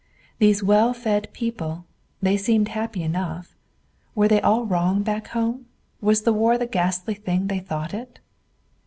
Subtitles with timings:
[0.39, 1.85] These well fed people
[2.23, 3.55] they seemed happy enough.
[4.15, 5.67] Were they all wrong back home?
[6.01, 8.19] Was the war the ghastly thing they thought it?